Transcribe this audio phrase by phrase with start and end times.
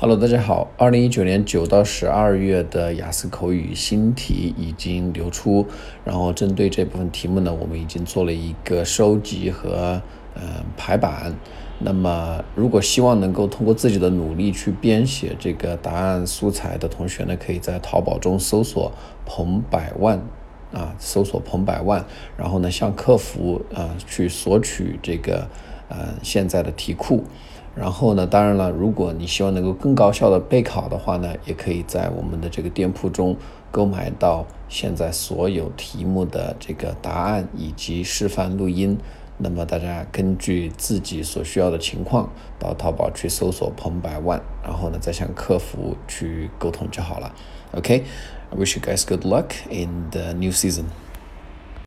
[0.00, 0.70] Hello，大家好。
[0.76, 5.66] 二零一九年九到十二月的雅思口语新题已经流出，
[6.04, 10.00] 然后针对这部分题目呢，我们已经做了一个收集和
[10.36, 11.34] 呃排版。
[11.80, 18.92] 那么，如果希望能够通过自己的努力去编写这个答案素材的同学呢，可以在淘宝中搜索
[19.26, 20.22] “彭百万”
[20.72, 22.04] 啊，搜索“彭百万”，
[22.38, 25.48] 然后呢向客服啊去索取这个
[25.88, 27.24] 呃现在的题库。
[27.74, 33.36] 然后呢，当然了，如果你希望能够更高效的备考的话呢，也可以在我们的这个店铺中
[33.70, 38.98] 购买到现在所有题目的这个答案以及示范录音。
[39.40, 42.28] 那么大家根据自己所需要的情况，
[42.58, 47.32] 到淘宝去搜索“彭百万”，然后呢再向客服去沟通就好了。
[47.74, 50.86] OK，I wish you guys good luck in the new season.